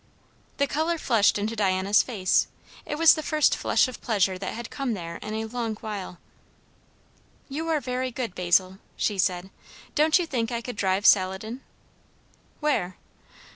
The 0.57 0.65
colour 0.65 0.97
flushed 0.97 1.37
into 1.37 1.55
Diana's 1.55 2.01
face; 2.01 2.47
it 2.87 2.97
was 2.97 3.13
the 3.13 3.21
first 3.21 3.55
flush 3.55 3.87
of 3.87 4.01
pleasure 4.01 4.39
that 4.39 4.55
had 4.55 4.71
come 4.71 4.95
there 4.95 5.17
in 5.17 5.35
a 5.35 5.45
long 5.45 5.75
while. 5.75 6.17
"You 7.47 7.67
are 7.69 7.79
very 7.79 8.09
good, 8.09 8.33
Basil!" 8.33 8.79
she 8.97 9.19
said. 9.19 9.51
"Don't 9.93 10.17
you 10.17 10.25
think 10.25 10.51
I 10.51 10.59
could 10.61 10.75
drive 10.75 11.05
Saladin?" 11.05 11.61
"Where?" 12.61 12.97